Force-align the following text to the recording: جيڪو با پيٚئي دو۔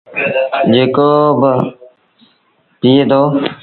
جيڪو 0.73 1.09
با 1.39 1.51
پيٚئي 2.79 3.03
دو۔ 3.09 3.21